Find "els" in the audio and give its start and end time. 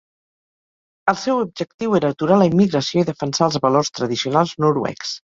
3.49-3.59